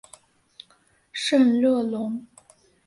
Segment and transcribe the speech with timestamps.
[1.11, 2.25] 圣热龙。